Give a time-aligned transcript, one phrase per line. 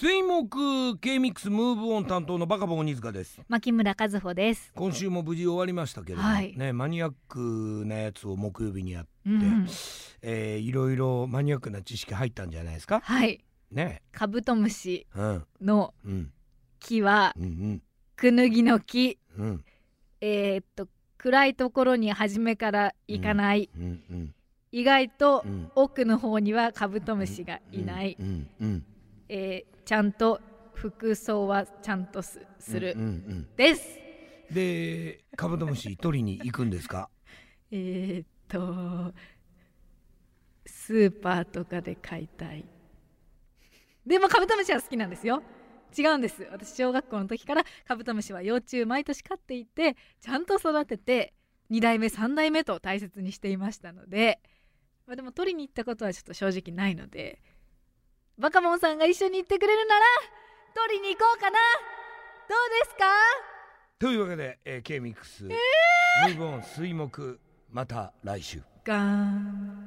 [0.00, 3.40] 水木 K ミックスムーブオン担当のバカボン鬼塚です。
[3.48, 4.70] 牧村和穂です。
[4.76, 6.56] 今週も無事終わりましたけれども、はい。
[6.56, 9.66] ねマニアックなやつを木曜日にやって、うん。
[10.22, 13.00] えーいろいろマニアックな知識入ったんじゃないですか？
[13.02, 13.44] はい。
[13.72, 14.02] ね。
[14.12, 15.44] カブトムシうん。
[15.60, 16.30] のうん。
[16.78, 17.82] 木はうん
[18.14, 19.18] クヌギの木。
[19.36, 19.46] うん。
[19.46, 19.64] うん
[20.20, 20.86] えーっと
[21.16, 23.68] 暗いところに初めから行かない。
[23.76, 24.34] うんうん
[24.70, 25.72] 意外とうん。
[25.74, 28.16] 奥の方にはカブトムシがいない。
[28.20, 28.84] うんうん
[29.28, 30.40] えーちゃんと
[30.74, 33.98] 服装はちゃんとすする、うんうんです。
[34.52, 37.08] でカブトムシ取りに行くんですか？
[37.70, 39.14] えーっと
[40.66, 42.64] スーパーとかで買いたい。
[44.06, 45.42] でもカブトムシは好きなんですよ。
[45.96, 46.46] 違うんです。
[46.52, 51.32] 私小学校の時からカブトムシは幼虫毎年飼っていてちゃんと育てて
[51.70, 54.40] 2代目3代目と大切にしていましたので、
[55.06, 57.40] まあ、でも取りに行ったことはちょっと正直ないので
[58.38, 60.00] バカモンさんが一緒に行ってくれるなら
[60.74, 61.58] 取りに行こうかな。
[62.48, 63.04] どうですか？
[63.98, 66.36] というわけで、えー、K ミックス、ムー！
[66.36, 67.40] ブオン水木
[67.70, 68.62] また来週。
[68.84, 69.77] ガーン